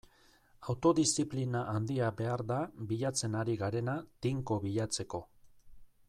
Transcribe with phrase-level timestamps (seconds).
[0.71, 2.57] Autodiziplina handia behar da
[2.91, 3.95] bilatzen ari garena
[4.27, 5.21] tinko bilatzeko.